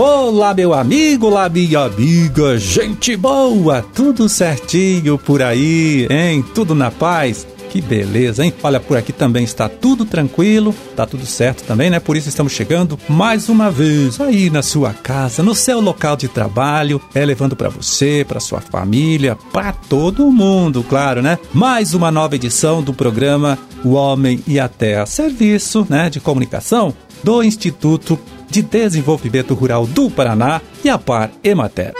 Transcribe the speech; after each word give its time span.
Olá, 0.00 0.54
meu 0.54 0.72
amigo, 0.72 1.26
olá, 1.26 1.48
minha 1.48 1.80
amiga, 1.80 2.56
gente 2.56 3.16
boa, 3.16 3.82
tudo 3.82 4.28
certinho 4.28 5.18
por 5.18 5.42
aí, 5.42 6.06
hein? 6.08 6.44
Tudo 6.54 6.72
na 6.72 6.90
paz? 6.90 7.44
Que 7.70 7.80
beleza, 7.80 8.44
hein? 8.44 8.52
Olha, 8.62 8.80
por 8.80 8.96
aqui 8.96 9.12
também 9.12 9.44
está 9.44 9.68
tudo 9.68 10.04
tranquilo, 10.04 10.74
tá 10.96 11.06
tudo 11.06 11.26
certo 11.26 11.64
também, 11.64 11.90
né? 11.90 12.00
Por 12.00 12.16
isso 12.16 12.28
estamos 12.28 12.52
chegando 12.52 12.98
mais 13.08 13.48
uma 13.48 13.70
vez 13.70 14.20
aí 14.20 14.48
na 14.48 14.62
sua 14.62 14.92
casa, 14.92 15.42
no 15.42 15.54
seu 15.54 15.80
local 15.80 16.16
de 16.16 16.28
trabalho, 16.28 17.00
é 17.14 17.24
levando 17.24 17.54
para 17.54 17.68
você, 17.68 18.24
para 18.26 18.40
sua 18.40 18.60
família, 18.60 19.36
para 19.52 19.72
todo 19.72 20.30
mundo, 20.30 20.82
claro, 20.82 21.20
né? 21.20 21.38
Mais 21.52 21.94
uma 21.94 22.10
nova 22.10 22.36
edição 22.36 22.82
do 22.82 22.94
programa 22.94 23.58
O 23.84 23.92
Homem 23.92 24.42
e 24.46 24.58
a 24.58 24.68
Terra, 24.68 25.04
serviço, 25.06 25.86
né, 25.88 26.08
de 26.08 26.20
comunicação 26.20 26.94
do 27.22 27.42
Instituto 27.42 28.18
de 28.48 28.62
Desenvolvimento 28.62 29.54
Rural 29.54 29.86
do 29.86 30.10
Paraná 30.10 30.60
e 30.82 30.88
a 30.88 30.96
Par 30.96 31.30
Emater. 31.44 31.92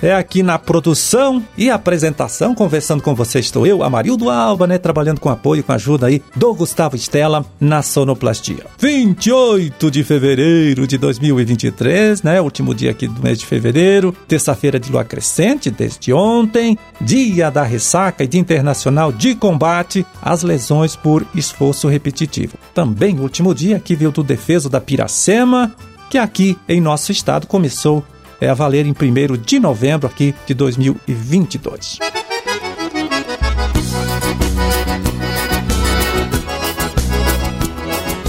É 0.00 0.14
aqui 0.14 0.44
na 0.44 0.60
produção 0.60 1.42
e 1.56 1.68
apresentação, 1.68 2.54
conversando 2.54 3.02
com 3.02 3.16
você 3.16 3.40
estou 3.40 3.66
eu, 3.66 3.82
Amarildo 3.82 4.30
Alba, 4.30 4.64
né, 4.64 4.78
trabalhando 4.78 5.18
com 5.18 5.28
apoio, 5.28 5.64
com 5.64 5.72
ajuda 5.72 6.06
aí 6.06 6.22
do 6.36 6.54
Gustavo 6.54 6.94
Estela 6.94 7.44
na 7.60 7.82
sonoplastia. 7.82 8.66
28 8.78 9.90
de 9.90 10.04
fevereiro 10.04 10.86
de 10.86 10.96
2023, 10.98 12.22
né, 12.22 12.40
último 12.40 12.72
dia 12.76 12.92
aqui 12.92 13.08
do 13.08 13.20
mês 13.20 13.38
de 13.38 13.46
fevereiro, 13.46 14.14
terça-feira 14.28 14.78
de 14.78 14.92
lua 14.92 15.04
crescente 15.04 15.68
desde 15.68 16.12
ontem, 16.12 16.78
dia 17.00 17.50
da 17.50 17.64
ressaca 17.64 18.22
e 18.22 18.28
dia 18.28 18.40
internacional 18.40 19.10
de 19.10 19.34
combate 19.34 20.06
às 20.22 20.44
lesões 20.44 20.94
por 20.94 21.26
esforço 21.34 21.88
repetitivo. 21.88 22.56
Também 22.72 23.18
último 23.18 23.52
dia 23.52 23.80
que 23.80 23.96
viu 23.96 24.12
do 24.12 24.22
defeso 24.22 24.68
da 24.68 24.80
Piracema, 24.80 25.74
que 26.08 26.18
aqui 26.18 26.56
em 26.68 26.80
nosso 26.80 27.10
estado 27.10 27.48
começou 27.48 28.04
é 28.40 28.48
a 28.48 28.54
valer 28.54 28.86
em 28.86 28.92
1 28.92 29.36
de 29.36 29.58
novembro 29.58 30.06
aqui 30.06 30.34
de 30.46 30.54
2022. 30.54 31.98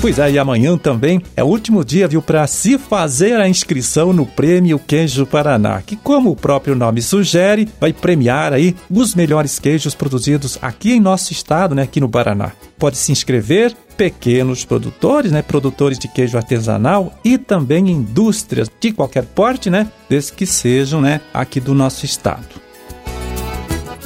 Pois 0.02 0.18
é, 0.18 0.32
e 0.32 0.40
amanhã 0.40 0.78
também 0.78 1.22
é 1.36 1.44
o 1.44 1.48
último 1.48 1.84
dia, 1.84 2.08
viu, 2.08 2.22
para 2.22 2.48
se 2.48 2.78
fazer 2.78 3.38
a 3.42 3.50
inscrição 3.50 4.14
no 4.14 4.26
Prêmio 4.26 4.80
Queijo 4.80 5.26
Paraná, 5.26 5.82
que, 5.82 5.98
como 5.98 6.32
o 6.32 6.38
próprio 6.38 6.74
nome 6.74 7.02
sugere, 7.02 7.68
vai 7.82 7.92
premiar 7.92 8.54
aí 8.54 8.74
os 8.90 9.14
melhores 9.14 9.60
queijos 9.60 9.94
produzidos 9.94 10.58
aqui 10.62 10.94
em 10.94 11.02
nosso 11.02 11.34
estado, 11.34 11.76
né, 11.76 11.82
aqui 11.82 12.00
no 12.00 12.08
Paraná. 12.08 12.54
Pode 12.78 12.98
se 12.98 13.12
inscrever 13.12 13.76
pequenos 14.00 14.64
produtores, 14.64 15.30
né, 15.30 15.42
produtores 15.42 16.00
de 16.00 16.08
queijo 16.08 16.38
artesanal 16.38 17.20
e 17.22 17.38
também 17.38 17.90
indústrias 17.90 18.72
de 18.80 18.94
qualquer 18.94 19.26
porte, 19.26 19.70
né, 19.70 19.92
desde 20.08 20.32
que 20.32 20.46
sejam, 20.46 21.02
né, 21.02 21.20
aqui 21.34 21.60
do 21.60 21.76
nosso 21.76 22.06
estado. 22.06 22.48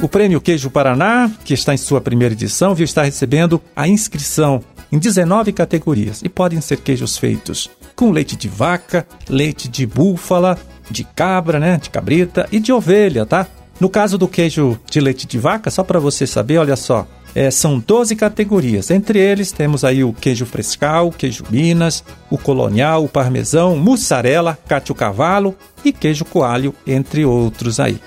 O 0.02 0.08
Prêmio 0.08 0.40
Queijo 0.40 0.68
Paraná, 0.68 1.30
que 1.44 1.54
está 1.54 1.72
em 1.72 1.76
sua 1.76 2.00
primeira 2.00 2.34
edição, 2.34 2.74
viu, 2.74 2.84
está 2.84 3.04
recebendo 3.04 3.62
a 3.76 3.86
inscrição 3.86 4.64
em 4.90 4.98
19 4.98 5.52
categorias 5.52 6.22
e 6.24 6.28
podem 6.28 6.60
ser 6.60 6.78
queijos 6.78 7.16
feitos 7.16 7.70
com 7.94 8.10
leite 8.10 8.34
de 8.34 8.48
vaca, 8.48 9.06
leite 9.28 9.68
de 9.68 9.86
búfala, 9.86 10.58
de 10.90 11.04
cabra, 11.04 11.60
né, 11.60 11.78
de 11.80 11.88
cabrita 11.88 12.48
e 12.50 12.58
de 12.58 12.72
ovelha, 12.72 13.24
tá? 13.24 13.46
No 13.78 13.88
caso 13.88 14.18
do 14.18 14.26
queijo 14.26 14.76
de 14.90 14.98
leite 14.98 15.24
de 15.24 15.38
vaca, 15.38 15.70
só 15.70 15.84
para 15.84 16.00
você 16.00 16.26
saber, 16.26 16.58
olha 16.58 16.74
só, 16.74 17.06
é, 17.34 17.50
são 17.50 17.78
12 17.78 18.14
categorias. 18.16 18.90
Entre 18.90 19.18
eles 19.18 19.50
temos 19.50 19.84
aí 19.84 20.04
o 20.04 20.12
queijo 20.12 20.46
frescal, 20.46 21.10
queijo 21.10 21.44
Minas, 21.50 22.04
o 22.30 22.38
colonial, 22.38 23.04
o 23.04 23.08
parmesão, 23.08 23.76
mussarela, 23.76 24.58
cátio 24.68 24.94
cavalo 24.94 25.54
e 25.84 25.92
queijo 25.92 26.24
coalho, 26.24 26.74
entre 26.86 27.24
outros 27.24 27.80
aí. 27.80 27.98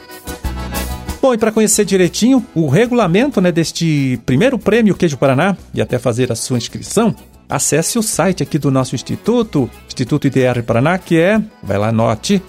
Bom, 1.21 1.33
e 1.33 1.37
para 1.37 1.51
conhecer 1.51 1.83
direitinho 1.83 2.45
o 2.55 2.69
regulamento 2.69 3.41
né, 3.41 3.51
deste 3.51 4.19
primeiro 4.25 4.57
prêmio 4.57 4.95
Queijo 4.95 5.17
Paraná 5.17 5.57
e 5.73 5.81
até 5.81 5.97
fazer 5.97 6.31
a 6.31 6.35
sua 6.35 6.57
inscrição, 6.57 7.13
acesse 7.49 7.97
o 7.97 8.03
site 8.03 8.43
aqui 8.43 8.57
do 8.57 8.71
nosso 8.71 8.95
instituto, 8.95 9.69
Instituto 9.87 10.27
IDR 10.27 10.63
Paraná, 10.63 10.97
que 10.97 11.17
é, 11.17 11.41
vai 11.61 11.77
lá, 11.77 11.91
note, 11.91 12.41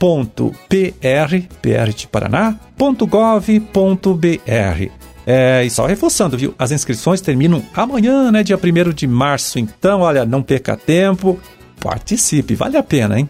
www.idr.pr, 0.00 1.48
PR 1.60 1.92
de 1.94 2.06
Paraná.gov.br. 2.06 4.90
É, 5.26 5.64
e 5.64 5.70
só 5.70 5.86
reforçando, 5.86 6.36
viu? 6.36 6.54
As 6.58 6.72
inscrições 6.72 7.20
terminam 7.20 7.62
amanhã, 7.74 8.32
né? 8.32 8.42
Dia 8.42 8.56
1 8.56 8.92
de 8.92 9.06
março. 9.06 9.58
Então, 9.58 10.00
olha, 10.00 10.24
não 10.24 10.42
perca 10.42 10.76
tempo, 10.76 11.38
participe, 11.80 12.54
vale 12.54 12.78
a 12.78 12.82
pena, 12.82 13.20
hein? 13.20 13.28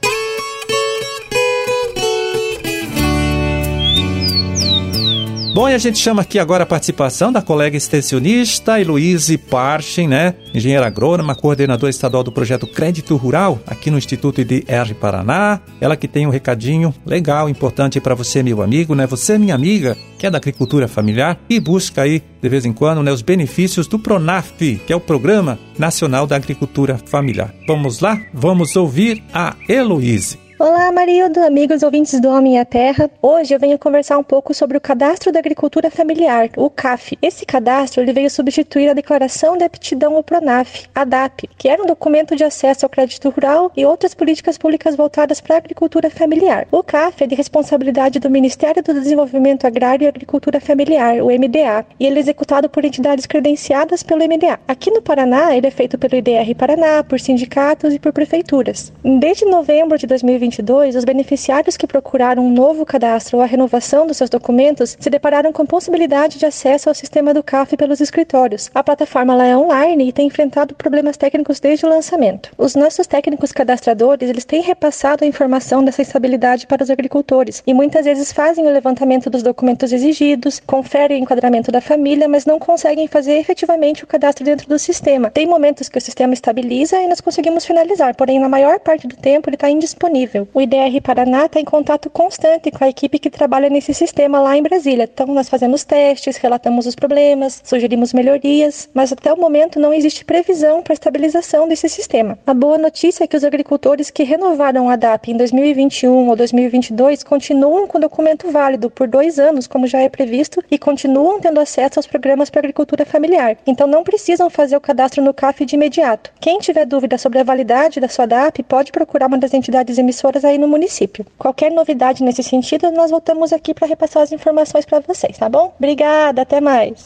Bom, 5.53 5.69
e 5.69 5.75
a 5.75 5.79
gente 5.79 5.99
chama 5.99 6.23
aqui 6.23 6.39
agora 6.39 6.63
a 6.63 6.67
participação 6.67 7.33
da 7.33 7.43
colega 7.43 7.77
extensionista 7.77 8.81
Heloíse 8.81 9.37
Parchen, 9.37 10.07
né? 10.07 10.35
Engenheira 10.55 10.87
agrônoma, 10.87 11.35
coordenadora 11.35 11.91
estadual 11.91 12.23
do 12.23 12.31
projeto 12.31 12.69
Crédito 12.69 13.17
Rural, 13.17 13.59
aqui 13.67 13.91
no 13.91 13.99
Instituto 13.99 14.41
IDR 14.41 14.95
Paraná. 15.01 15.61
Ela 15.81 15.97
que 15.97 16.07
tem 16.07 16.25
um 16.25 16.31
recadinho 16.31 16.95
legal, 17.05 17.49
importante 17.49 18.01
para 18.01 18.15
você, 18.15 18.45
meu 18.45 18.63
amigo, 18.63 18.95
né? 18.95 19.09
Você, 19.09 19.39
minha 19.39 19.57
amiga, 19.57 19.97
que 20.17 20.25
é 20.25 20.31
da 20.31 20.39
agricultura 20.39 20.87
familiar 20.87 21.37
e 21.49 21.59
busca 21.59 22.03
aí, 22.03 22.23
de 22.41 22.49
vez 22.49 22.65
em 22.65 22.73
quando, 22.73 23.03
né, 23.03 23.11
os 23.11 23.21
benefícios 23.21 23.89
do 23.89 23.99
PRONAF, 23.99 24.81
que 24.87 24.93
é 24.93 24.97
o 24.97 25.01
Programa 25.01 25.59
Nacional 25.77 26.29
da 26.29 26.37
Agricultura 26.37 26.97
Familiar. 26.97 27.53
Vamos 27.67 27.99
lá? 27.99 28.21
Vamos 28.33 28.77
ouvir 28.77 29.21
a 29.35 29.57
Heloíse. 29.69 30.50
Olá, 30.63 30.93
Marildo, 30.93 31.41
amigos 31.41 31.83
ouvintes 31.83 32.21
do 32.21 32.29
Homem 32.29 32.57
e 32.57 32.59
a 32.59 32.67
Terra. 32.67 33.11
Hoje 33.23 33.55
eu 33.55 33.59
venho 33.59 33.79
conversar 33.79 34.19
um 34.19 34.23
pouco 34.23 34.53
sobre 34.53 34.77
o 34.77 34.81
Cadastro 34.81 35.33
da 35.33 35.39
Agricultura 35.39 35.91
Familiar, 35.91 36.51
o 36.55 36.69
CAF. 36.69 37.17
Esse 37.23 37.47
cadastro 37.47 38.03
ele 38.03 38.13
veio 38.13 38.29
substituir 38.29 38.91
a 38.91 38.93
Declaração 38.93 39.57
de 39.57 39.65
Aptidão 39.65 40.17
ao 40.17 40.23
PRONAF, 40.23 40.85
a 40.95 41.03
DAP, 41.03 41.49
que 41.57 41.67
era 41.67 41.83
um 41.83 41.87
documento 41.87 42.37
de 42.37 42.45
acesso 42.45 42.85
ao 42.85 42.91
crédito 42.91 43.31
rural 43.31 43.73
e 43.75 43.87
outras 43.87 44.13
políticas 44.13 44.59
públicas 44.59 44.95
voltadas 44.95 45.41
para 45.41 45.55
a 45.55 45.59
agricultura 45.61 46.11
familiar. 46.11 46.69
O 46.71 46.83
CAF 46.83 47.25
é 47.25 47.27
de 47.27 47.35
responsabilidade 47.35 48.19
do 48.19 48.29
Ministério 48.29 48.83
do 48.83 48.93
Desenvolvimento 48.93 49.67
Agrário 49.67 50.05
e 50.05 50.09
Agricultura 50.09 50.61
Familiar, 50.61 51.23
o 51.23 51.29
MDA, 51.29 51.87
e 51.99 52.05
ele 52.05 52.19
é 52.19 52.21
executado 52.21 52.69
por 52.69 52.85
entidades 52.85 53.25
credenciadas 53.25 54.03
pelo 54.03 54.23
MDA. 54.29 54.61
Aqui 54.69 54.91
no 54.91 55.01
Paraná, 55.01 55.57
ele 55.57 55.69
é 55.69 55.71
feito 55.71 55.97
pelo 55.97 56.17
IDR 56.17 56.55
Paraná, 56.55 57.03
por 57.03 57.19
sindicatos 57.19 57.95
e 57.95 57.99
por 57.99 58.13
prefeituras. 58.13 58.93
Desde 59.03 59.47
novembro 59.47 59.97
de 59.97 60.07
2020, 60.07 60.50
2022, 60.51 60.97
os 60.97 61.05
beneficiários 61.05 61.77
que 61.77 61.87
procuraram 61.87 62.45
um 62.45 62.51
novo 62.51 62.85
cadastro 62.85 63.39
ou 63.39 63.43
a 63.43 63.47
renovação 63.47 64.07
dos 64.07 64.17
seus 64.17 64.29
documentos 64.29 64.97
se 64.99 65.11
depararam 65.11 65.53
com 65.53 65.65
possibilidade 65.65 66.39
de 66.39 66.47
acesso 66.47 66.89
ao 66.89 66.95
sistema 66.95 67.33
do 67.33 67.43
CAF 67.43 67.77
pelos 67.77 68.01
escritórios. 68.01 68.71
A 68.75 68.83
plataforma 68.83 69.47
é 69.47 69.57
online 69.57 70.09
e 70.09 70.13
tem 70.13 70.27
enfrentado 70.27 70.75
problemas 70.75 71.17
técnicos 71.17 71.61
desde 71.61 71.87
o 71.87 71.89
lançamento. 71.89 72.51
Os 72.59 72.75
nossos 72.75 73.07
técnicos 73.07 73.53
cadastradores, 73.53 74.29
eles 74.29 74.45
têm 74.45 74.61
repassado 74.61 75.25
a 75.25 75.27
informação 75.27 75.85
dessa 75.85 76.03
instabilidade 76.03 76.67
para 76.67 76.83
os 76.83 76.91
agricultores 76.91 77.63
e 77.67 77.73
muitas 77.73 78.05
vezes 78.05 78.33
fazem 78.33 78.67
o 78.67 78.73
levantamento 78.73 79.31
dos 79.31 79.43
documentos 79.43 79.93
exigidos, 79.93 80.61
conferem 80.67 81.21
o 81.21 81.23
enquadramento 81.23 81.71
da 81.71 81.81
família, 81.81 82.29
mas 82.29 82.45
não 82.45 82.59
conseguem 82.59 83.07
fazer 83.07 83.35
efetivamente 83.35 84.05
o 84.05 84.07
cadastro 84.07 84.45
dentro 84.45 84.69
do 84.69 84.79
sistema. 84.79 85.31
Tem 85.31 85.47
momentos 85.47 85.89
que 85.89 85.99
o 85.99 86.01
sistema 86.01 86.35
estabiliza 86.35 87.01
e 87.01 87.07
nós 87.07 87.21
conseguimos 87.21 87.65
finalizar, 87.65 88.15
porém 88.17 88.39
na 88.39 88.49
maior 88.49 88.81
parte 88.81 89.07
do 89.07 89.17
tempo 89.17 89.49
ele 89.49 89.57
está 89.57 89.71
indisponível 89.71 90.40
o 90.53 90.61
IDR 90.61 91.01
Paraná 91.03 91.47
está 91.47 91.61
em 91.61 91.65
contato 91.65 92.09
constante 92.11 92.71
com 92.71 92.85
a 92.85 92.89
equipe 92.89 93.19
que 93.19 93.31
trabalha 93.31 93.69
nesse 93.69 93.93
sistema 93.95 94.41
lá 94.41 94.57
em 94.57 94.63
Brasília. 94.63 95.09
Então, 95.13 95.27
nós 95.29 95.49
fazemos 95.49 95.85
testes, 95.85 96.37
relatamos 96.37 96.87
os 96.87 96.95
problemas, 96.95 97.61
sugerimos 97.65 98.13
melhorias, 98.13 98.89
mas 98.95 99.13
até 99.13 99.33
o 99.33 99.37
momento 99.37 99.81
não 99.81 99.93
existe 99.93 100.25
previsão 100.25 100.83
para 100.83 100.95
estabilização 100.95 101.69
desse 101.69 101.89
sistema. 101.89 102.39
A 102.47 102.55
boa 102.55 102.79
notícia 102.79 103.25
é 103.25 103.27
que 103.27 103.37
os 103.37 103.45
agricultores 103.45 104.11
que 104.11 104.23
renovaram 104.23 104.89
a 104.89 104.97
DAP 104.97 105.29
em 105.29 105.37
2021 105.37 106.29
ou 106.29 106.37
2022 106.37 107.23
continuam 107.23 107.87
com 107.87 108.01
documento 108.01 108.51
válido 108.51 108.91
por 108.91 109.09
dois 109.09 109.39
anos, 109.39 109.67
como 109.67 109.87
já 109.87 110.01
é 110.01 110.09
previsto, 110.09 110.63
e 110.71 110.79
continuam 110.79 111.41
tendo 111.41 111.61
acesso 111.61 111.99
aos 111.99 112.07
programas 112.07 112.51
para 112.51 112.61
agricultura 112.61 113.05
familiar. 113.05 113.57
Então, 113.67 113.87
não 113.87 114.05
precisam 114.05 114.49
fazer 114.49 114.77
o 114.77 114.81
cadastro 114.81 115.23
no 115.23 115.35
CAF 115.35 115.65
de 115.65 115.75
imediato. 115.75 116.33
Quem 116.41 116.59
tiver 116.59 116.87
dúvida 116.87 117.19
sobre 117.19 117.39
a 117.39 117.45
validade 117.45 118.01
da 118.01 118.09
sua 118.09 118.27
DAP, 118.27 118.63
pode 118.63 118.93
procurar 118.93 119.27
uma 119.27 119.39
das 119.39 119.53
entidades 119.53 119.99
emissoras 119.99 120.30
aí 120.45 120.59
no 120.59 120.69
município. 120.69 121.25
Qualquer 121.39 121.71
novidade 121.71 122.23
nesse 122.23 122.43
sentido, 122.43 122.91
nós 122.91 123.11
voltamos 123.11 123.53
aqui 123.53 123.75
para 123.75 123.87
repassar 123.87 124.23
as 124.23 124.33
informações 124.33 124.85
para 124.85 125.01
vocês, 125.01 125.37
tá 125.39 125.49
bom? 125.49 125.75
Obrigada, 125.79 126.43
até 126.43 126.61
mais. 126.61 127.05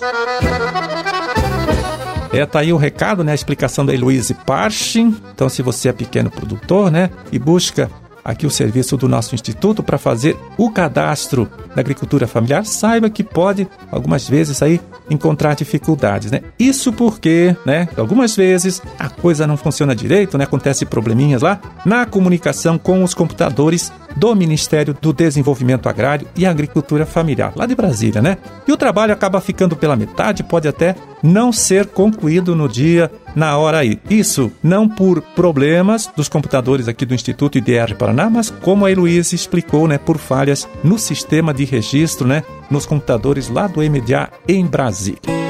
É, 2.32 2.44
tá 2.44 2.60
aí 2.60 2.72
o 2.72 2.76
recado, 2.76 3.22
né? 3.22 3.32
A 3.32 3.34
explicação 3.34 3.86
da 3.86 3.94
Heloise 3.94 4.34
Parchin. 4.34 5.16
Então, 5.32 5.48
se 5.48 5.62
você 5.62 5.88
é 5.88 5.92
pequeno 5.92 6.30
produtor, 6.30 6.90
né? 6.90 7.10
E 7.30 7.38
busca 7.38 7.88
aqui 8.24 8.46
o 8.46 8.50
serviço 8.50 8.96
do 8.96 9.08
nosso 9.08 9.34
instituto 9.34 9.82
para 9.82 9.98
fazer 9.98 10.36
o 10.56 10.70
cadastro 10.70 11.48
da 11.74 11.80
agricultura 11.80 12.26
familiar, 12.26 12.64
saiba 12.64 13.10
que 13.10 13.22
pode 13.22 13.68
algumas 13.90 14.28
vezes 14.28 14.62
aí 14.62 14.80
encontrar 15.10 15.54
dificuldades, 15.54 16.30
né? 16.30 16.40
Isso 16.58 16.92
porque, 16.92 17.54
né, 17.66 17.88
algumas 17.96 18.34
vezes 18.34 18.80
a 18.98 19.08
coisa 19.08 19.46
não 19.46 19.56
funciona 19.56 19.94
direito, 19.94 20.38
né? 20.38 20.44
Acontece 20.44 20.86
probleminhas 20.86 21.42
lá 21.42 21.60
na 21.84 22.06
comunicação 22.06 22.78
com 22.78 23.02
os 23.02 23.12
computadores 23.12 23.92
do 24.16 24.34
Ministério 24.34 24.96
do 25.00 25.12
Desenvolvimento 25.12 25.88
Agrário 25.88 26.26
e 26.37 26.46
Agricultura 26.46 27.06
Familiar, 27.06 27.52
lá 27.56 27.66
de 27.66 27.75
Brasília, 27.75 28.22
né? 28.22 28.38
E 28.66 28.72
o 28.72 28.76
trabalho 28.76 29.12
acaba 29.12 29.40
ficando 29.40 29.76
pela 29.76 29.96
metade, 29.96 30.43
pode 30.43 30.69
até 30.69 30.94
não 31.22 31.52
ser 31.52 31.87
concluído 31.87 32.55
no 32.55 32.69
dia, 32.69 33.11
na 33.34 33.56
hora 33.56 33.78
aí. 33.78 33.99
Isso 34.08 34.52
não 34.62 34.88
por 34.88 35.20
problemas 35.20 36.11
dos 36.14 36.28
computadores 36.28 36.88
aqui 36.88 37.05
do 37.05 37.14
Instituto 37.14 37.58
IDR 37.58 37.94
Paraná, 37.96 38.28
mas 38.31 38.50
como 38.50 38.84
a 38.84 38.90
Heloísa 38.90 39.34
explicou, 39.34 39.88
né, 39.88 39.99
por 39.99 40.19
falhas 40.19 40.69
no 40.82 40.99
sistema 40.99 41.52
de 41.52 41.64
registro, 41.64 42.26
né, 42.26 42.43
nos 42.70 42.87
computadores 42.87 43.49
lá 43.49 43.67
do 43.67 43.81
MDA 43.81 44.31
em 44.46 44.64
Brasília. 44.67 45.44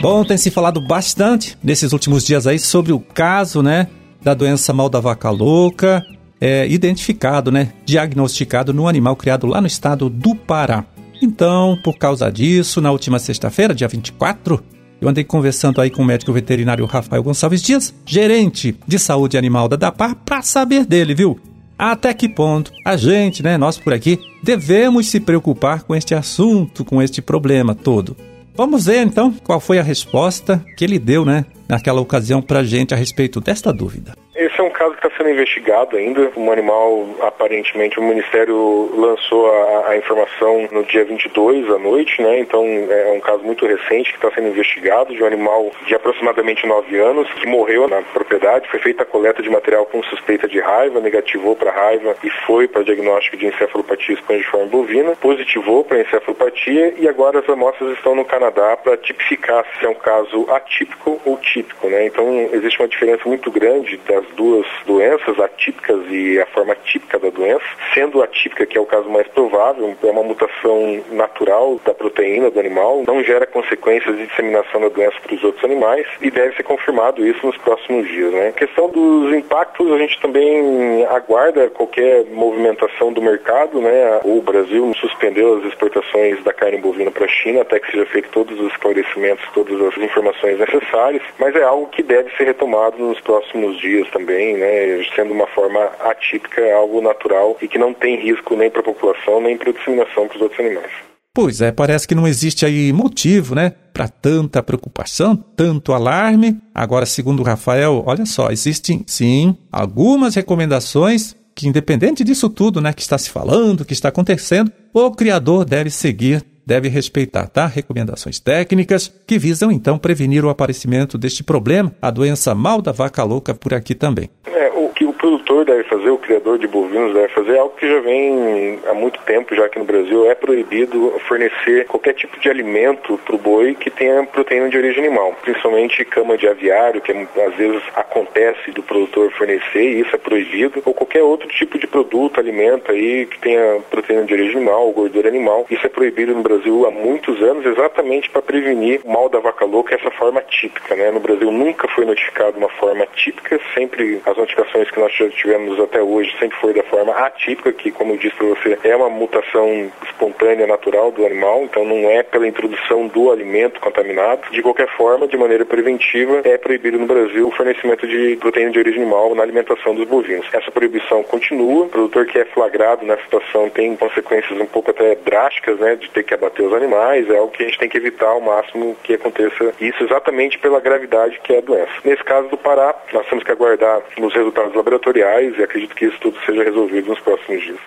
Bom, 0.00 0.24
tem 0.24 0.36
se 0.36 0.50
falado 0.50 0.80
bastante 0.80 1.58
nesses 1.62 1.92
últimos 1.92 2.24
dias 2.24 2.46
aí 2.46 2.58
sobre 2.58 2.92
o 2.92 3.00
caso, 3.00 3.62
né, 3.62 3.88
da 4.22 4.32
doença 4.32 4.72
mal 4.72 4.88
da 4.88 5.00
vaca 5.00 5.28
louca, 5.28 6.06
é, 6.40 6.68
identificado, 6.68 7.50
né, 7.50 7.72
diagnosticado 7.84 8.72
no 8.72 8.86
animal 8.86 9.16
criado 9.16 9.46
lá 9.46 9.60
no 9.60 9.66
estado 9.66 10.08
do 10.08 10.36
Pará. 10.36 10.84
Então, 11.20 11.76
por 11.82 11.98
causa 11.98 12.30
disso, 12.30 12.80
na 12.80 12.92
última 12.92 13.18
sexta-feira, 13.18 13.74
dia 13.74 13.88
24, 13.88 14.62
eu 15.00 15.08
andei 15.08 15.24
conversando 15.24 15.80
aí 15.80 15.90
com 15.90 16.02
o 16.02 16.04
médico 16.04 16.32
veterinário 16.32 16.86
Rafael 16.86 17.22
Gonçalves 17.22 17.60
Dias, 17.60 17.92
gerente 18.06 18.76
de 18.86 19.00
saúde 19.00 19.36
animal 19.36 19.68
da 19.68 19.74
DAPAR, 19.74 20.14
para 20.24 20.42
saber 20.42 20.86
dele, 20.86 21.12
viu? 21.12 21.40
Até 21.76 22.14
que 22.14 22.28
ponto 22.28 22.72
a 22.84 22.96
gente, 22.96 23.42
né, 23.42 23.58
nós 23.58 23.78
por 23.78 23.92
aqui, 23.92 24.20
devemos 24.44 25.08
se 25.08 25.18
preocupar 25.18 25.82
com 25.82 25.94
este 25.94 26.14
assunto, 26.14 26.84
com 26.84 27.02
este 27.02 27.20
problema 27.20 27.74
todo. 27.74 28.16
Vamos 28.58 28.86
ver 28.86 29.06
então 29.06 29.32
qual 29.44 29.60
foi 29.60 29.78
a 29.78 29.84
resposta 29.84 30.60
que 30.76 30.84
ele 30.84 30.98
deu, 30.98 31.24
né, 31.24 31.44
naquela 31.68 32.00
ocasião 32.00 32.42
para 32.42 32.64
gente 32.64 32.92
a 32.92 32.96
respeito 32.96 33.40
desta 33.40 33.72
dúvida. 33.72 34.17
Esse 34.58 34.66
é 34.66 34.68
um 34.68 34.72
caso 34.72 34.96
que 34.96 35.06
está 35.06 35.16
sendo 35.16 35.30
investigado 35.30 35.96
ainda. 35.96 36.32
Um 36.36 36.50
animal, 36.50 37.06
aparentemente, 37.20 38.00
o 38.00 38.02
Ministério 38.02 38.90
lançou 38.92 39.48
a, 39.48 39.90
a, 39.90 39.96
informação 39.96 40.68
no 40.72 40.82
dia 40.82 41.04
22 41.04 41.70
à 41.70 41.78
noite, 41.78 42.20
né? 42.20 42.40
Então 42.40 42.64
é 42.66 43.12
um 43.12 43.20
caso 43.20 43.44
muito 43.44 43.64
recente 43.64 44.10
que 44.10 44.16
está 44.16 44.32
sendo 44.32 44.48
investigado 44.48 45.14
de 45.14 45.22
um 45.22 45.26
animal 45.28 45.70
de 45.86 45.94
aproximadamente 45.94 46.66
9 46.66 46.98
anos 46.98 47.32
que 47.34 47.46
morreu 47.46 47.86
na 47.86 48.02
propriedade. 48.02 48.68
Foi 48.68 48.80
feita 48.80 49.04
a 49.04 49.06
coleta 49.06 49.40
de 49.40 49.48
material 49.48 49.86
com 49.86 50.02
suspeita 50.02 50.48
de 50.48 50.58
raiva, 50.58 50.98
negativou 50.98 51.54
para 51.54 51.70
raiva 51.70 52.16
e 52.24 52.30
foi 52.44 52.66
para 52.66 52.82
diagnóstico 52.82 53.36
de 53.36 53.46
encefalopatia 53.46 54.16
espongiforme 54.16 54.66
bovina, 54.66 55.14
positivou 55.20 55.84
para 55.84 56.00
encefalopatia 56.00 56.94
e 56.98 57.08
agora 57.08 57.38
as 57.38 57.48
amostras 57.48 57.96
estão 57.96 58.16
no 58.16 58.24
Canadá 58.24 58.76
para 58.76 58.96
tipificar 58.96 59.64
se 59.78 59.86
é 59.86 59.88
um 59.88 59.94
caso 59.94 60.50
atípico 60.50 61.20
ou 61.24 61.36
típico, 61.36 61.88
né? 61.88 62.06
Então 62.06 62.50
existe 62.52 62.80
uma 62.80 62.88
diferença 62.88 63.22
muito 63.24 63.52
grande 63.52 63.96
das 63.98 64.26
duas 64.34 64.47
doenças, 64.86 65.38
atípicas 65.38 66.00
e 66.10 66.40
a 66.40 66.46
forma 66.46 66.74
típica 66.84 67.18
da 67.18 67.30
doença, 67.30 67.64
sendo 67.94 68.22
atípica, 68.22 68.66
que 68.66 68.76
é 68.76 68.80
o 68.80 68.86
caso 68.86 69.08
mais 69.08 69.26
provável, 69.28 69.96
é 70.02 70.10
uma 70.10 70.22
mutação 70.22 71.02
natural 71.12 71.80
da 71.84 71.94
proteína 71.94 72.50
do 72.50 72.60
animal, 72.60 73.04
não 73.06 73.22
gera 73.22 73.46
consequências 73.46 74.16
de 74.16 74.26
disseminação 74.26 74.80
da 74.80 74.88
doença 74.88 75.16
para 75.22 75.34
os 75.34 75.44
outros 75.44 75.64
animais 75.64 76.06
e 76.20 76.30
deve 76.30 76.54
ser 76.56 76.62
confirmado 76.62 77.26
isso 77.26 77.46
nos 77.46 77.56
próximos 77.58 78.06
dias. 78.08 78.32
Né? 78.32 78.48
A 78.48 78.52
questão 78.52 78.88
dos 78.88 79.32
impactos, 79.32 79.92
a 79.92 79.98
gente 79.98 80.20
também 80.20 81.04
aguarda 81.06 81.68
qualquer 81.70 82.24
movimentação 82.26 83.12
do 83.12 83.22
mercado, 83.22 83.80
né? 83.80 84.20
O 84.24 84.40
Brasil 84.40 84.86
suspendeu 85.08 85.58
as 85.58 85.64
exportações 85.64 86.42
da 86.44 86.52
carne 86.52 86.78
bovina 86.78 87.10
para 87.10 87.24
a 87.24 87.28
China 87.28 87.62
até 87.62 87.80
que 87.80 87.90
seja 87.90 88.06
feito 88.06 88.28
todos 88.30 88.58
os 88.60 88.70
esclarecimentos, 88.72 89.44
todas 89.54 89.80
as 89.80 89.96
informações 89.98 90.58
necessárias, 90.58 91.22
mas 91.38 91.54
é 91.54 91.62
algo 91.62 91.86
que 91.88 92.02
deve 92.02 92.30
ser 92.36 92.44
retomado 92.44 92.98
nos 92.98 93.20
próximos 93.20 93.78
dias 93.80 94.08
também, 94.10 94.56
né, 94.56 95.02
sendo 95.14 95.32
uma 95.32 95.46
forma 95.48 95.82
atípica, 96.00 96.62
algo 96.74 97.00
natural 97.00 97.56
e 97.60 97.68
que 97.68 97.78
não 97.78 97.94
tem 97.94 98.16
risco 98.16 98.54
nem 98.56 98.70
para 98.70 98.80
a 98.80 98.84
população 98.84 99.40
nem 99.40 99.56
para 99.56 99.70
a 99.70 99.72
disseminação 99.72 100.28
para 100.28 100.36
os 100.36 100.42
outros 100.42 100.60
animais. 100.60 100.92
Pois 101.34 101.60
é, 101.60 101.70
parece 101.70 102.08
que 102.08 102.16
não 102.16 102.26
existe 102.26 102.66
aí 102.66 102.92
motivo, 102.92 103.54
né, 103.54 103.72
para 103.92 104.08
tanta 104.08 104.62
preocupação, 104.62 105.36
tanto 105.36 105.92
alarme. 105.92 106.58
Agora, 106.74 107.06
segundo 107.06 107.40
o 107.40 107.44
Rafael, 107.44 108.02
olha 108.06 108.26
só, 108.26 108.50
existem 108.50 109.04
sim 109.06 109.56
algumas 109.70 110.34
recomendações 110.34 111.36
que, 111.58 111.66
independente 111.66 112.22
disso 112.22 112.48
tudo, 112.48 112.80
né, 112.80 112.92
que 112.92 113.02
está 113.02 113.18
se 113.18 113.28
falando, 113.28 113.84
que 113.84 113.92
está 113.92 114.10
acontecendo, 114.10 114.70
o 114.94 115.10
criador 115.10 115.64
deve 115.64 115.90
seguir 115.90 116.44
deve 116.64 116.86
respeitar, 116.90 117.46
tá? 117.46 117.64
Recomendações 117.64 118.38
técnicas 118.38 119.10
que 119.26 119.38
visam 119.38 119.72
então 119.72 119.96
prevenir 119.98 120.44
o 120.44 120.50
aparecimento 120.50 121.16
deste 121.16 121.42
problema, 121.42 121.90
a 122.00 122.10
doença 122.10 122.54
mal 122.54 122.82
da 122.82 122.92
vaca 122.92 123.24
louca 123.24 123.54
por 123.54 123.72
aqui 123.72 123.94
também. 123.94 124.28
É, 124.46 124.68
o 124.76 124.87
produtor 125.18 125.64
deve 125.64 125.82
fazer, 125.84 126.10
o 126.10 126.18
criador 126.18 126.58
de 126.58 126.66
bovinos 126.66 127.12
deve 127.12 127.28
fazer, 127.28 127.56
é 127.56 127.58
algo 127.58 127.74
que 127.76 127.88
já 127.88 128.00
vem 128.00 128.78
há 128.86 128.94
muito 128.94 129.20
tempo 129.22 129.54
já 129.54 129.66
aqui 129.66 129.78
no 129.78 129.84
Brasil, 129.84 130.30
é 130.30 130.34
proibido 130.34 131.12
fornecer 131.26 131.86
qualquer 131.86 132.14
tipo 132.14 132.38
de 132.40 132.48
alimento 132.48 133.18
para 133.24 133.34
o 133.34 133.38
boi 133.38 133.74
que 133.74 133.90
tenha 133.90 134.24
proteína 134.24 134.68
de 134.68 134.78
origem 134.78 135.04
animal, 135.04 135.36
principalmente 135.42 136.04
cama 136.04 136.38
de 136.38 136.48
aviário, 136.48 137.00
que 137.00 137.12
às 137.12 137.54
vezes 137.54 137.82
acontece 137.94 138.70
do 138.70 138.82
produtor 138.82 139.30
fornecer 139.32 139.82
e 139.82 140.00
isso 140.00 140.14
é 140.14 140.18
proibido, 140.18 140.80
ou 140.84 140.94
qualquer 140.94 141.22
outro 141.22 141.48
tipo 141.48 141.78
de 141.78 141.86
produto, 141.86 142.38
alimento 142.38 142.92
aí 142.92 143.26
que 143.26 143.38
tenha 143.40 143.80
proteína 143.90 144.24
de 144.24 144.34
origem 144.34 144.56
animal 144.56 144.86
ou 144.86 144.92
gordura 144.92 145.28
animal, 145.28 145.66
isso 145.70 145.84
é 145.84 145.88
proibido 145.88 146.34
no 146.34 146.42
Brasil 146.42 146.86
há 146.86 146.90
muitos 146.90 147.42
anos 147.42 147.66
exatamente 147.66 148.30
para 148.30 148.42
prevenir 148.42 149.00
o 149.04 149.10
mal 149.10 149.28
da 149.28 149.40
vaca 149.40 149.64
louca, 149.64 149.94
essa 149.94 150.10
forma 150.12 150.40
típica. 150.42 150.94
Né? 150.94 151.10
No 151.10 151.20
Brasil 151.20 151.50
nunca 151.50 151.88
foi 151.88 152.04
notificado 152.04 152.56
uma 152.58 152.68
forma 152.68 153.06
típica, 153.14 153.60
sempre 153.74 154.20
as 154.24 154.36
notificações 154.36 154.90
que 154.90 155.00
nós 155.00 155.07
já 155.16 155.28
tivemos 155.30 155.78
até 155.80 156.02
hoje 156.02 156.34
sempre 156.38 156.58
foi 156.58 156.72
da 156.72 156.82
forma 156.84 157.12
atípica, 157.12 157.72
que 157.72 157.90
como 157.90 158.12
eu 158.12 158.16
disse 158.18 158.36
para 158.36 158.46
você, 158.46 158.78
é 158.84 158.96
uma 158.96 159.08
mutação 159.08 159.90
espontânea, 160.04 160.66
natural 160.66 161.10
do 161.10 161.24
animal, 161.24 161.62
então 161.64 161.84
não 161.84 162.08
é 162.10 162.22
pela 162.22 162.46
introdução 162.46 163.06
do 163.06 163.30
alimento 163.30 163.80
contaminado. 163.80 164.50
De 164.50 164.62
qualquer 164.62 164.88
forma, 164.96 165.26
de 165.26 165.36
maneira 165.36 165.64
preventiva, 165.64 166.42
é 166.44 166.56
proibido 166.58 166.98
no 166.98 167.06
Brasil 167.06 167.48
o 167.48 167.52
fornecimento 167.52 168.06
de 168.06 168.36
proteína 168.36 168.70
de 168.70 168.78
origem 168.78 169.02
animal 169.02 169.34
na 169.34 169.42
alimentação 169.42 169.94
dos 169.94 170.06
bovinos. 170.06 170.46
Essa 170.52 170.70
proibição 170.70 171.22
continua, 171.22 171.84
o 171.84 171.88
produtor 171.88 172.26
que 172.26 172.38
é 172.38 172.44
flagrado 172.44 173.04
nessa 173.06 173.22
situação 173.22 173.68
tem 173.70 173.96
consequências 173.96 174.58
um 174.60 174.66
pouco 174.66 174.90
até 174.90 175.14
drásticas, 175.14 175.78
né, 175.78 175.96
de 175.96 176.10
ter 176.10 176.22
que 176.22 176.34
abater 176.34 176.66
os 176.66 176.74
animais, 176.74 177.28
é 177.30 177.36
algo 177.36 177.52
que 177.52 177.62
a 177.62 177.66
gente 177.66 177.78
tem 177.78 177.88
que 177.88 177.96
evitar 177.96 178.28
ao 178.28 178.40
máximo 178.40 178.96
que 179.02 179.14
aconteça 179.14 179.72
isso 179.80 180.02
exatamente 180.04 180.58
pela 180.58 180.80
gravidade 180.80 181.40
que 181.42 181.54
é 181.54 181.58
a 181.58 181.62
doença. 181.62 181.92
Nesse 182.04 182.22
caso 182.24 182.48
do 182.48 182.56
Pará, 182.56 182.94
nós 183.12 183.26
temos 183.28 183.44
que 183.44 183.52
aguardar 183.52 184.00
os 184.20 184.34
resultados 184.34 184.74
laboratoriais 184.74 184.97
e 185.06 185.62
acredito 185.62 185.94
que 185.94 186.06
isso 186.06 186.18
tudo 186.20 186.36
seja 186.44 186.64
resolvido 186.64 187.08
nos 187.08 187.20
próximos 187.20 187.62
dias. 187.62 187.78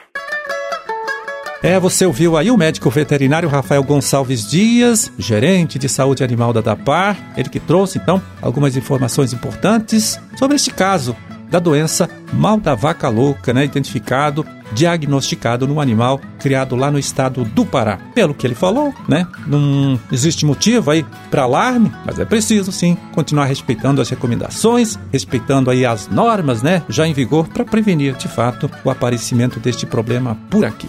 É, 1.64 1.80
você 1.80 2.06
ouviu 2.08 2.36
aí 2.38 2.50
o 2.50 2.58
médico 2.58 2.90
veterinário 2.90 3.48
Rafael 3.48 3.84
Gonçalves 3.84 4.50
Dias, 4.50 5.12
gerente 5.20 5.78
de 5.78 5.88
saúde 5.88 6.24
animal 6.24 6.52
da 6.52 6.60
DAPAR, 6.60 7.16
ele 7.38 7.50
que 7.50 7.60
trouxe 7.60 8.00
então 8.00 8.20
algumas 8.42 8.76
informações 8.76 9.32
importantes 9.32 10.20
sobre 10.38 10.56
este 10.56 10.74
caso 10.74 11.16
da 11.52 11.60
doença 11.60 12.10
mal 12.34 12.58
da 12.58 12.74
vaca 12.74 13.10
louca, 13.10 13.54
né, 13.54 13.66
identificado, 13.66 14.46
diagnosticado 14.72 15.68
no 15.68 15.82
animal 15.82 16.20
criado 16.40 16.76
lá 16.78 16.90
no 16.90 16.98
estado 16.98 17.44
do 17.44 17.66
Pará. 17.66 18.00
Pelo 18.16 18.34
que 18.34 18.48
ele 18.48 18.56
falou, 18.56 18.94
né, 19.08 19.28
não 19.46 20.00
existe 20.12 20.46
motivo 20.46 20.90
aí 20.90 21.06
para 21.30 21.44
alarme, 21.44 21.92
mas 22.06 22.18
é 22.18 22.26
preciso 22.26 22.72
sim 22.72 22.98
continuar 23.14 23.46
respeitando 23.46 24.02
as 24.02 24.10
recomendações, 24.10 24.98
respeitando 25.12 25.70
aí 25.70 25.86
as 25.86 26.08
normas, 26.08 26.64
né, 26.64 26.82
já 26.88 27.06
em 27.06 27.14
vigor 27.14 27.48
para 27.50 27.66
prevenir 27.66 28.16
de 28.16 28.30
fato 28.30 28.72
o 28.84 28.90
aparecimento 28.90 29.60
deste 29.60 29.86
problema 29.86 30.38
por 30.50 30.64
aqui. 30.64 30.88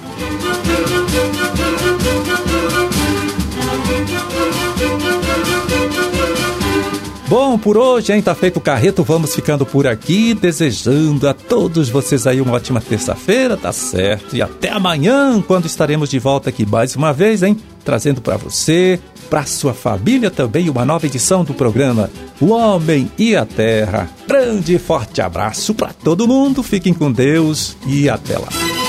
Por 7.63 7.79
hoje, 7.79 8.13
hein? 8.13 8.21
Tá 8.21 8.35
feito 8.35 8.57
o 8.57 8.61
carreto, 8.61 9.05
vamos 9.05 9.35
ficando 9.35 9.65
por 9.65 9.87
aqui, 9.87 10.35
desejando 10.35 11.29
a 11.29 11.33
todos 11.33 11.89
vocês 11.89 12.27
aí 12.27 12.41
uma 12.41 12.53
ótima 12.53 12.81
terça-feira, 12.81 13.57
tá 13.57 13.73
certo? 13.73 14.37
E 14.37 14.43
até 14.43 14.71
amanhã, 14.71 15.41
quando 15.41 15.67
estaremos 15.67 16.11
de 16.11 16.19
volta 16.19 16.51
aqui 16.51 16.67
mais 16.67 16.97
uma 16.97 17.13
vez, 17.13 17.43
hein? 17.43 17.57
Trazendo 17.85 18.21
para 18.21 18.37
você, 18.37 18.99
para 19.31 19.47
sua 19.47 19.73
família 19.73 20.31
também, 20.31 20.69
uma 20.69 20.85
nova 20.85 21.07
edição 21.07 21.45
do 21.45 21.55
programa 21.55 22.11
O 22.41 22.51
Homem 22.51 23.11
e 23.17 23.37
a 23.37 23.47
Terra. 23.47 24.11
Grande 24.27 24.75
e 24.75 24.79
forte 24.79 25.23
abraço 25.23 25.73
para 25.73 25.93
todo 25.93 26.29
mundo, 26.29 26.63
fiquem 26.63 26.93
com 26.93 27.11
Deus 27.11 27.77
e 27.87 28.09
até 28.09 28.37
lá. 28.37 28.82